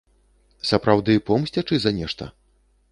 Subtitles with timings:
[0.69, 2.35] Сапраўды помсцячы за нешта?